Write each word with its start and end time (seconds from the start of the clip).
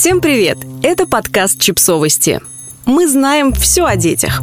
Всем 0.00 0.20
привет! 0.20 0.58
Это 0.84 1.08
подкаст 1.08 1.58
«Чипсовости». 1.58 2.40
Мы 2.86 3.08
знаем 3.08 3.52
все 3.52 3.84
о 3.84 3.96
детях. 3.96 4.42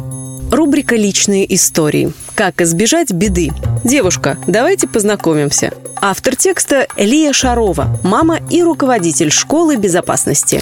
Рубрика 0.52 0.96
«Личные 0.96 1.54
истории». 1.54 2.12
Как 2.34 2.60
избежать 2.60 3.10
беды? 3.10 3.52
Девушка, 3.82 4.36
давайте 4.46 4.86
познакомимся. 4.86 5.72
Автор 6.02 6.36
текста 6.36 6.86
Лия 6.98 7.32
Шарова, 7.32 7.98
мама 8.02 8.38
и 8.50 8.62
руководитель 8.62 9.32
школы 9.32 9.76
безопасности. 9.76 10.60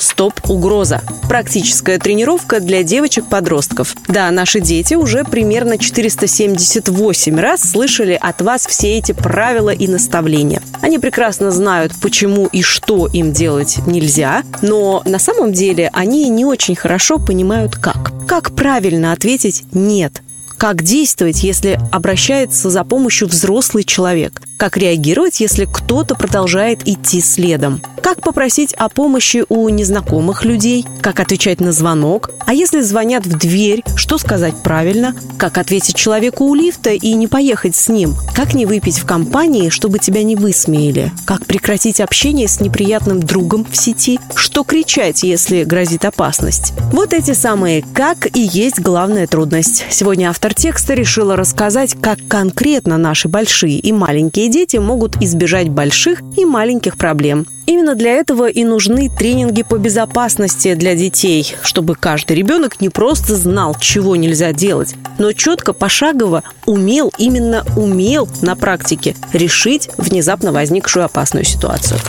«Стоп-угроза». 0.00 1.02
Практическая 1.28 1.98
тренировка 1.98 2.60
для 2.60 2.82
девочек-подростков. 2.82 3.94
Да, 4.08 4.30
наши 4.30 4.60
дети 4.60 4.94
уже 4.94 5.24
примерно 5.24 5.78
478 5.78 7.38
раз 7.38 7.60
слышали 7.60 8.18
от 8.20 8.42
вас 8.42 8.66
все 8.66 8.98
эти 8.98 9.12
правила 9.12 9.70
и 9.70 9.86
наставления. 9.86 10.62
Они 10.80 10.98
прекрасно 10.98 11.50
знают, 11.50 11.92
почему 12.00 12.46
и 12.46 12.62
что 12.62 13.06
им 13.06 13.32
делать 13.32 13.78
нельзя, 13.86 14.42
но 14.62 15.02
на 15.04 15.18
самом 15.18 15.52
деле 15.52 15.90
они 15.92 16.28
не 16.28 16.44
очень 16.44 16.74
хорошо 16.74 17.18
понимают, 17.18 17.76
как. 17.76 18.12
Как 18.26 18.54
правильно 18.54 19.12
ответить 19.12 19.64
«нет», 19.72 20.22
как 20.60 20.82
действовать, 20.82 21.42
если 21.42 21.80
обращается 21.90 22.68
за 22.68 22.84
помощью 22.84 23.28
взрослый 23.28 23.82
человек? 23.82 24.42
Как 24.60 24.76
реагировать, 24.76 25.40
если 25.40 25.64
кто-то 25.64 26.14
продолжает 26.14 26.86
идти 26.86 27.22
следом? 27.22 27.80
Как 28.02 28.20
попросить 28.20 28.74
о 28.74 28.90
помощи 28.90 29.44
у 29.48 29.66
незнакомых 29.70 30.44
людей? 30.44 30.84
Как 31.00 31.18
отвечать 31.18 31.60
на 31.60 31.72
звонок? 31.72 32.30
А 32.44 32.52
если 32.52 32.80
звонят 32.80 33.24
в 33.24 33.38
дверь, 33.38 33.82
что 33.96 34.18
сказать 34.18 34.54
правильно? 34.62 35.14
Как 35.38 35.56
ответить 35.56 35.94
человеку 35.94 36.44
у 36.44 36.54
лифта 36.54 36.90
и 36.90 37.14
не 37.14 37.26
поехать 37.26 37.74
с 37.74 37.88
ним? 37.88 38.16
Как 38.34 38.52
не 38.52 38.66
выпить 38.66 38.98
в 38.98 39.06
компании, 39.06 39.70
чтобы 39.70 39.98
тебя 39.98 40.22
не 40.24 40.36
высмеяли? 40.36 41.10
Как 41.24 41.46
прекратить 41.46 42.00
общение 42.00 42.46
с 42.46 42.60
неприятным 42.60 43.20
другом 43.20 43.64
в 43.64 43.74
сети? 43.76 44.20
Что 44.34 44.64
кричать, 44.64 45.22
если 45.22 45.64
грозит 45.64 46.04
опасность? 46.04 46.74
Вот 46.92 47.14
эти 47.14 47.32
самые 47.32 47.82
«как» 47.94 48.36
и 48.36 48.40
есть 48.40 48.80
главная 48.80 49.26
трудность. 49.26 49.86
Сегодня 49.88 50.28
автор 50.28 50.52
текста 50.52 50.92
решила 50.92 51.36
рассказать, 51.36 51.94
как 51.98 52.18
конкретно 52.28 52.98
наши 52.98 53.28
большие 53.28 53.78
и 53.78 53.92
маленькие 53.92 54.49
дети 54.50 54.76
могут 54.76 55.16
избежать 55.22 55.68
больших 55.68 56.20
и 56.36 56.44
маленьких 56.44 56.96
проблем. 56.96 57.46
Именно 57.66 57.94
для 57.94 58.12
этого 58.12 58.48
и 58.50 58.64
нужны 58.64 59.08
тренинги 59.08 59.62
по 59.62 59.78
безопасности 59.78 60.74
для 60.74 60.96
детей, 60.96 61.54
чтобы 61.62 61.94
каждый 61.94 62.36
ребенок 62.36 62.80
не 62.80 62.88
просто 62.88 63.36
знал, 63.36 63.76
чего 63.80 64.16
нельзя 64.16 64.52
делать, 64.52 64.96
но 65.18 65.32
четко, 65.32 65.72
пошагово 65.72 66.42
умел, 66.66 67.12
именно 67.16 67.64
умел 67.76 68.28
на 68.42 68.56
практике 68.56 69.14
решить 69.32 69.88
внезапно 69.98 70.52
возникшую 70.52 71.04
опасную 71.04 71.44
ситуацию. 71.44 72.00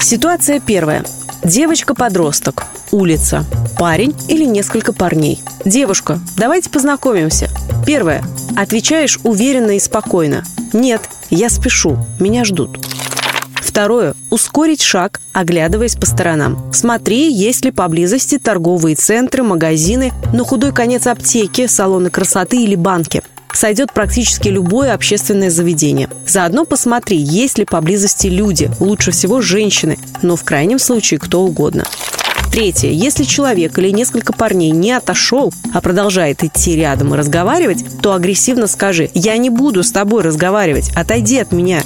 Ситуация 0.00 0.58
первая. 0.58 1.04
Девочка-подросток. 1.44 2.64
Улица. 2.90 3.44
Парень 3.78 4.14
или 4.28 4.44
несколько 4.44 4.92
парней. 4.92 5.40
Девушка, 5.64 6.18
давайте 6.36 6.70
познакомимся. 6.70 7.48
Первое. 7.86 8.22
Отвечаешь 8.56 9.18
уверенно 9.22 9.76
и 9.76 9.80
спокойно. 9.80 10.44
Нет, 10.72 11.02
я 11.30 11.48
спешу, 11.48 11.98
меня 12.18 12.44
ждут. 12.44 12.78
Второе. 13.54 14.14
Ускорить 14.30 14.82
шаг, 14.82 15.20
оглядываясь 15.32 15.94
по 15.94 16.06
сторонам. 16.06 16.72
Смотри, 16.72 17.32
есть 17.32 17.64
ли 17.64 17.70
поблизости 17.70 18.38
торговые 18.38 18.96
центры, 18.96 19.42
магазины, 19.42 20.12
на 20.32 20.44
худой 20.44 20.72
конец 20.72 21.06
аптеки, 21.06 21.66
салоны 21.66 22.10
красоты 22.10 22.64
или 22.64 22.74
банки. 22.74 23.22
Сойдет 23.52 23.92
практически 23.92 24.48
любое 24.48 24.94
общественное 24.94 25.50
заведение. 25.50 26.08
Заодно 26.26 26.64
посмотри, 26.64 27.16
есть 27.16 27.58
ли 27.58 27.64
поблизости 27.64 28.28
люди, 28.28 28.70
лучше 28.80 29.10
всего 29.10 29.40
женщины, 29.40 29.98
но 30.22 30.36
в 30.36 30.44
крайнем 30.44 30.78
случае 30.78 31.20
кто 31.20 31.42
угодно. 31.42 31.84
Третье. 32.50 32.90
Если 32.90 33.24
человек 33.24 33.78
или 33.78 33.90
несколько 33.90 34.32
парней 34.32 34.70
не 34.70 34.92
отошел, 34.92 35.52
а 35.72 35.80
продолжает 35.80 36.42
идти 36.42 36.74
рядом 36.74 37.14
и 37.14 37.16
разговаривать, 37.16 37.84
то 38.02 38.12
агрессивно 38.12 38.66
скажи 38.66 39.08
«Я 39.14 39.36
не 39.36 39.50
буду 39.50 39.84
с 39.84 39.92
тобой 39.92 40.22
разговаривать, 40.22 40.90
отойди 40.96 41.38
от 41.38 41.52
меня». 41.52 41.82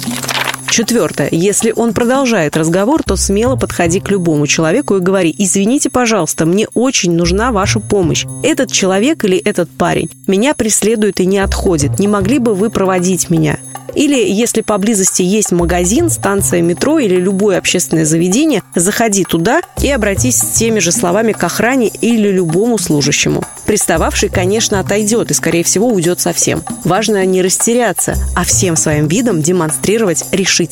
Четвертое. 0.75 1.29
Если 1.31 1.71
он 1.73 1.93
продолжает 1.93 2.57
разговор, 2.57 3.01
то 3.01 3.15
смело 3.15 3.55
подходи 3.55 4.01
к 4.01 4.11
любому 4.11 4.45
человеку 4.45 4.97
и 4.97 4.99
говори 4.99 5.33
«Извините, 5.37 5.89
пожалуйста, 5.89 6.45
мне 6.45 6.67
очень 6.73 7.13
нужна 7.13 7.53
ваша 7.53 7.79
помощь. 7.79 8.25
Этот 8.43 8.73
человек 8.73 9.23
или 9.23 9.37
этот 9.37 9.69
парень 9.69 10.09
меня 10.27 10.53
преследует 10.53 11.21
и 11.21 11.25
не 11.25 11.39
отходит. 11.39 11.97
Не 11.97 12.09
могли 12.09 12.39
бы 12.39 12.53
вы 12.53 12.69
проводить 12.69 13.29
меня?» 13.29 13.57
Или, 13.95 14.29
если 14.29 14.59
поблизости 14.59 15.21
есть 15.21 15.53
магазин, 15.53 16.09
станция 16.09 16.61
метро 16.61 16.99
или 16.99 17.15
любое 17.15 17.57
общественное 17.57 18.03
заведение, 18.03 18.61
заходи 18.75 19.23
туда 19.23 19.61
и 19.81 19.89
обратись 19.89 20.37
с 20.37 20.51
теми 20.51 20.79
же 20.79 20.91
словами 20.91 21.31
к 21.31 21.41
охране 21.41 21.87
или 21.87 22.29
любому 22.29 22.77
служащему. 22.77 23.41
Пристававший, 23.65 24.27
конечно, 24.27 24.81
отойдет 24.81 25.31
и, 25.31 25.33
скорее 25.33 25.63
всего, 25.63 25.87
уйдет 25.87 26.19
совсем. 26.19 26.61
Важно 26.83 27.25
не 27.25 27.41
растеряться, 27.41 28.15
а 28.35 28.43
всем 28.43 28.75
своим 28.75 29.07
видом 29.07 29.41
демонстрировать 29.41 30.25
решительность. 30.31 30.64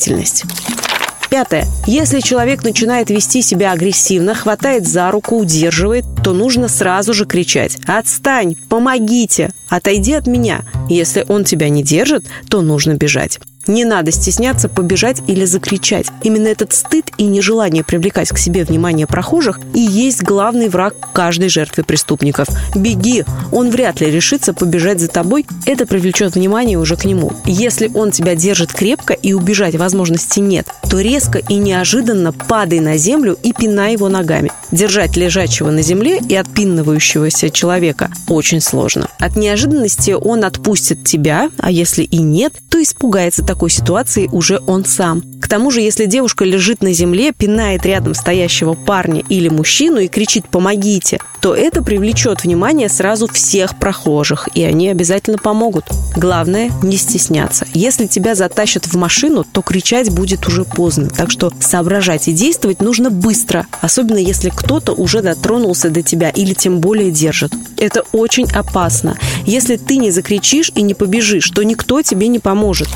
Пятое. 1.30 1.66
Если 1.86 2.20
человек 2.20 2.62
начинает 2.62 3.10
вести 3.10 3.42
себя 3.42 3.72
агрессивно, 3.72 4.34
хватает 4.34 4.86
за 4.86 5.10
руку, 5.10 5.36
удерживает, 5.36 6.04
то 6.22 6.32
нужно 6.32 6.68
сразу 6.68 7.12
же 7.12 7.26
кричать 7.26 7.76
«Отстань! 7.86 8.54
Помогите! 8.68 9.50
Отойди 9.68 10.12
от 10.12 10.28
меня!» 10.28 10.60
Если 10.88 11.24
он 11.28 11.42
тебя 11.42 11.70
не 11.70 11.82
держит, 11.82 12.24
то 12.48 12.60
нужно 12.60 12.94
бежать. 12.94 13.40
Не 13.66 13.84
надо 13.84 14.10
стесняться 14.10 14.68
побежать 14.68 15.22
или 15.26 15.44
закричать. 15.44 16.06
Именно 16.22 16.48
этот 16.48 16.72
стыд 16.72 17.10
и 17.16 17.24
нежелание 17.24 17.84
привлекать 17.84 18.28
к 18.28 18.38
себе 18.38 18.64
внимание 18.64 19.06
прохожих 19.06 19.60
и 19.74 19.80
есть 19.80 20.22
главный 20.22 20.68
враг 20.68 20.94
каждой 21.12 21.48
жертвы 21.48 21.84
преступников. 21.84 22.48
Беги! 22.74 23.24
Он 23.52 23.70
вряд 23.70 24.00
ли 24.00 24.10
решится 24.10 24.52
побежать 24.52 25.00
за 25.00 25.08
тобой. 25.08 25.46
Это 25.66 25.86
привлечет 25.86 26.34
внимание 26.34 26.78
уже 26.78 26.96
к 26.96 27.04
нему. 27.04 27.32
Если 27.44 27.90
он 27.94 28.10
тебя 28.10 28.34
держит 28.34 28.72
крепко 28.72 29.14
и 29.14 29.32
убежать 29.32 29.76
возможности 29.76 30.40
нет, 30.40 30.66
то 30.90 31.00
резко 31.00 31.38
и 31.38 31.54
неожиданно 31.54 32.32
падай 32.32 32.80
на 32.80 32.96
землю 32.96 33.36
и 33.42 33.52
пинай 33.52 33.92
его 33.92 34.08
ногами. 34.08 34.52
Держать 34.70 35.16
лежачего 35.16 35.70
на 35.70 35.82
земле 35.82 36.18
и 36.18 36.34
отпинывающегося 36.34 37.50
человека 37.50 38.10
очень 38.28 38.60
сложно. 38.60 39.08
От 39.18 39.36
неожиданности 39.36 40.12
он 40.12 40.44
отпустит 40.44 41.04
тебя, 41.04 41.50
а 41.58 41.70
если 41.70 42.02
и 42.02 42.18
нет, 42.18 42.54
то 42.68 42.82
испугается 42.82 43.44
такой 43.54 43.70
ситуации 43.70 44.28
уже 44.32 44.60
он 44.66 44.84
сам. 44.84 45.22
К 45.40 45.46
тому 45.46 45.70
же, 45.70 45.80
если 45.80 46.06
девушка 46.06 46.44
лежит 46.44 46.82
на 46.82 46.92
земле, 46.92 47.30
пинает 47.30 47.86
рядом 47.86 48.12
стоящего 48.14 48.74
парня 48.74 49.22
или 49.28 49.48
мужчину 49.48 50.00
и 50.00 50.08
кричит 50.08 50.48
«помогите», 50.48 51.20
то 51.40 51.54
это 51.54 51.82
привлечет 51.82 52.42
внимание 52.42 52.88
сразу 52.88 53.28
всех 53.28 53.78
прохожих, 53.78 54.48
и 54.54 54.64
они 54.64 54.88
обязательно 54.88 55.36
помогут. 55.36 55.84
Главное– 56.16 56.70
не 56.82 56.96
стесняться. 56.96 57.66
Если 57.74 58.06
тебя 58.06 58.34
затащат 58.34 58.86
в 58.86 58.96
машину, 58.96 59.44
то 59.44 59.60
кричать 59.60 60.10
будет 60.10 60.48
уже 60.48 60.64
поздно. 60.64 61.10
Так 61.10 61.30
что 61.30 61.52
соображать 61.60 62.28
и 62.28 62.32
действовать 62.32 62.80
нужно 62.80 63.10
быстро, 63.10 63.66
особенно 63.82 64.16
если 64.16 64.48
кто-то 64.48 64.92
уже 64.92 65.20
дотронулся 65.20 65.90
до 65.90 66.02
тебя 66.02 66.30
или 66.30 66.54
тем 66.54 66.80
более 66.80 67.10
держит. 67.10 67.52
Это 67.76 68.04
очень 68.12 68.50
опасно. 68.50 69.18
Если 69.46 69.76
ты 69.76 69.96
не 69.96 70.10
закричишь 70.10 70.70
и 70.74 70.82
не 70.82 70.94
побежишь, 70.94 71.50
то 71.50 71.62
никто 71.62 72.02
тебе 72.02 72.28
не 72.28 72.38
поможет. 72.38 72.88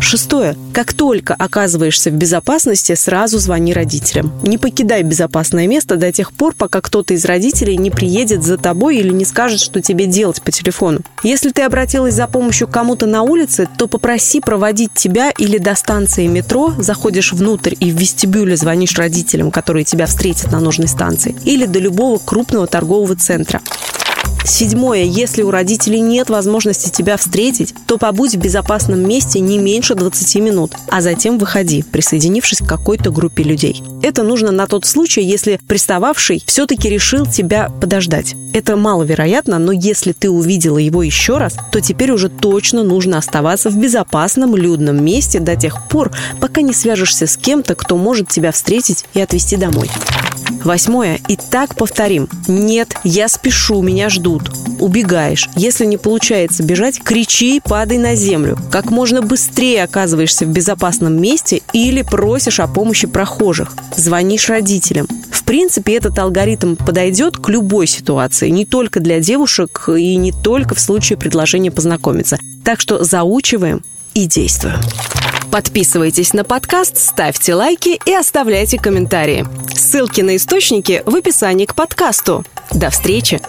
Шестое. 0.00 0.56
Как 0.72 0.94
только 0.94 1.34
оказываешься 1.34 2.10
в 2.10 2.14
безопасности, 2.14 2.94
сразу 2.94 3.38
звони 3.38 3.74
родителям. 3.74 4.32
Не 4.42 4.56
покидай 4.56 5.02
безопасное 5.02 5.66
место 5.66 5.96
до 5.96 6.10
тех 6.10 6.32
пор, 6.32 6.54
пока 6.54 6.80
кто-то 6.80 7.12
из 7.14 7.24
родителей 7.26 7.76
не 7.76 7.90
приедет 7.90 8.42
за 8.42 8.56
тобой 8.56 8.96
или 8.96 9.10
не 9.12 9.26
скажет, 9.26 9.60
что 9.60 9.82
тебе 9.82 10.06
делать 10.06 10.42
по 10.42 10.50
телефону. 10.50 11.00
Если 11.22 11.50
ты 11.50 11.62
обратилась 11.62 12.14
за 12.14 12.26
помощью 12.26 12.66
к 12.66 12.72
кому-то 12.72 13.06
на 13.06 13.22
улице, 13.22 13.68
то 13.78 13.86
попроси 13.86 14.40
проводить 14.40 14.94
тебя 14.94 15.30
или 15.36 15.58
до 15.58 15.74
станции 15.74 16.26
метро, 16.26 16.74
заходишь 16.78 17.32
внутрь 17.32 17.74
и 17.78 17.92
в 17.92 17.96
вестибюле 17.96 18.56
звонишь 18.56 18.96
родителям, 18.96 19.50
которые 19.50 19.84
тебя 19.84 20.06
встретят 20.06 20.50
на 20.50 20.60
нужной 20.60 20.88
станции, 20.88 21.36
или 21.44 21.66
до 21.66 21.78
любого 21.78 22.18
крупного 22.18 22.66
торгового 22.66 23.16
центра. 23.16 23.60
Седьмое. 24.44 25.04
Если 25.04 25.42
у 25.42 25.50
родителей 25.50 26.00
нет 26.00 26.30
возможности 26.30 26.90
тебя 26.90 27.16
встретить, 27.16 27.74
то 27.86 27.98
побудь 27.98 28.34
в 28.34 28.38
безопасном 28.38 29.06
месте 29.06 29.40
не 29.40 29.58
меньше 29.58 29.94
20 29.94 30.36
минут, 30.36 30.72
а 30.88 31.00
затем 31.00 31.38
выходи, 31.38 31.82
присоединившись 31.82 32.58
к 32.58 32.66
какой-то 32.66 33.10
группе 33.10 33.42
людей. 33.42 33.82
Это 34.02 34.22
нужно 34.22 34.50
на 34.50 34.66
тот 34.66 34.86
случай, 34.86 35.22
если 35.22 35.60
пристававший 35.68 36.42
все-таки 36.46 36.88
решил 36.88 37.26
тебя 37.26 37.68
подождать. 37.80 38.34
Это 38.52 38.76
маловероятно, 38.76 39.58
но 39.58 39.72
если 39.72 40.12
ты 40.12 40.30
увидела 40.30 40.78
его 40.78 41.02
еще 41.02 41.38
раз, 41.38 41.56
то 41.70 41.80
теперь 41.80 42.10
уже 42.10 42.28
точно 42.28 42.82
нужно 42.82 43.18
оставаться 43.18 43.70
в 43.70 43.76
безопасном 43.76 44.56
людном 44.56 45.04
месте 45.04 45.38
до 45.38 45.54
тех 45.54 45.88
пор, 45.88 46.10
пока 46.40 46.62
не 46.62 46.72
свяжешься 46.72 47.26
с 47.26 47.36
кем-то, 47.36 47.74
кто 47.74 47.96
может 47.96 48.28
тебя 48.28 48.52
встретить 48.52 49.04
и 49.14 49.20
отвезти 49.20 49.56
домой. 49.56 49.90
Восьмое. 50.64 51.18
И 51.28 51.36
так 51.36 51.74
повторим. 51.74 52.28
Нет, 52.46 52.96
я 53.02 53.28
спешу, 53.28 53.80
меня 53.82 54.08
ждут. 54.08 54.29
Убегаешь. 54.78 55.48
Если 55.56 55.84
не 55.84 55.96
получается 55.96 56.62
бежать, 56.62 57.02
кричи 57.02 57.56
и 57.56 57.60
падай 57.60 57.98
на 57.98 58.14
землю. 58.14 58.56
Как 58.70 58.90
можно 58.90 59.22
быстрее 59.22 59.84
оказываешься 59.84 60.46
в 60.46 60.48
безопасном 60.48 61.20
месте 61.20 61.62
или 61.72 62.02
просишь 62.02 62.60
о 62.60 62.66
помощи 62.66 63.06
прохожих. 63.06 63.72
Звонишь 63.96 64.48
родителям 64.48 65.06
принципе, 65.50 65.96
этот 65.96 66.16
алгоритм 66.16 66.76
подойдет 66.76 67.36
к 67.36 67.48
любой 67.48 67.88
ситуации, 67.88 68.50
не 68.50 68.64
только 68.64 69.00
для 69.00 69.18
девушек 69.18 69.88
и 69.88 70.14
не 70.14 70.30
только 70.30 70.76
в 70.76 70.80
случае 70.80 71.18
предложения 71.18 71.72
познакомиться. 71.72 72.38
Так 72.64 72.80
что 72.80 73.02
заучиваем 73.02 73.82
и 74.14 74.26
действуем. 74.26 74.78
Подписывайтесь 75.50 76.34
на 76.34 76.44
подкаст, 76.44 76.98
ставьте 76.98 77.56
лайки 77.56 77.98
и 78.06 78.14
оставляйте 78.14 78.78
комментарии. 78.78 79.44
Ссылки 79.74 80.20
на 80.20 80.36
источники 80.36 81.02
в 81.04 81.16
описании 81.16 81.66
к 81.66 81.74
подкасту. 81.74 82.44
До 82.70 82.90
встречи! 82.90 83.40